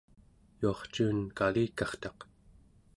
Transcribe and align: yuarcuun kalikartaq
yuarcuun 0.61 1.19
kalikartaq 1.37 2.17